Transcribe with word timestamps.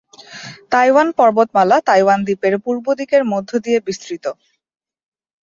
Taiwan 0.71 1.07
পর্বতমালা 1.19 1.77
Taiwan 1.87 2.19
দ্বীপের 2.25 2.55
পূর্ব 2.65 2.85
দিকের 2.99 3.23
মধ্য 3.31 3.51
দিয়ে 3.65 3.79
বিস্তৃত। 3.87 4.25